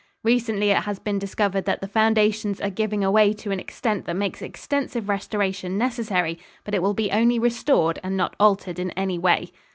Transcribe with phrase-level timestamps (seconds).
[0.23, 4.15] Recently it has been discovered that the foundations are giving away to an extent that
[4.15, 9.19] makes extensive restoration necessary, but it will be only restored and not altered in any
[9.19, 9.51] way.